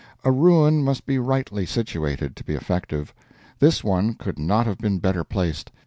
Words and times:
A 0.23 0.31
ruin 0.31 0.83
must 0.83 1.05
be 1.05 1.19
rightly 1.19 1.63
situated, 1.63 2.35
to 2.35 2.43
be 2.43 2.55
effective. 2.55 3.13
This 3.59 3.83
one 3.83 4.15
could 4.15 4.39
not 4.39 4.65
have 4.65 4.79
been 4.79 4.97
better 4.97 5.23
placed. 5.23 5.69